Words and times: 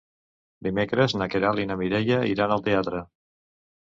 Dimecres 0.67 1.13
na 1.21 1.27
Queralt 1.33 1.63
i 1.65 1.67
na 1.73 1.77
Mireia 1.83 2.21
iran 2.33 2.55
al 2.57 2.65
teatre. 2.69 3.07